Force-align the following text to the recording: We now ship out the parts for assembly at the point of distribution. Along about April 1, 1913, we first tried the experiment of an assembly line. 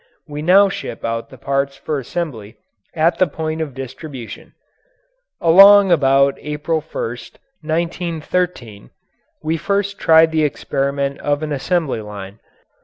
We 0.27 0.41
now 0.41 0.67
ship 0.67 1.05
out 1.05 1.29
the 1.29 1.37
parts 1.37 1.77
for 1.77 1.99
assembly 1.99 2.57
at 2.95 3.19
the 3.19 3.27
point 3.27 3.61
of 3.61 3.75
distribution. 3.75 4.53
Along 5.39 5.91
about 5.91 6.39
April 6.39 6.81
1, 6.81 7.05
1913, 7.61 8.89
we 9.43 9.57
first 9.57 9.99
tried 9.99 10.31
the 10.31 10.43
experiment 10.43 11.19
of 11.19 11.43
an 11.43 11.51
assembly 11.51 12.01
line. 12.01 12.39